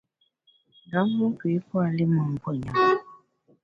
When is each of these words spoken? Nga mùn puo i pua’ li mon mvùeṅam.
Nga 0.85 0.99
mùn 1.13 1.31
puo 1.39 1.47
i 1.57 1.59
pua’ 1.67 1.83
li 1.97 2.05
mon 2.13 2.27
mvùeṅam. 2.35 2.77